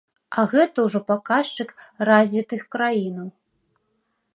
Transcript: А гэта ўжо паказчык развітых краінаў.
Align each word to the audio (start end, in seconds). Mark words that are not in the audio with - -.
А 0.37 0.45
гэта 0.53 0.85
ўжо 0.87 0.99
паказчык 1.11 1.75
развітых 2.13 2.61
краінаў. 2.79 3.27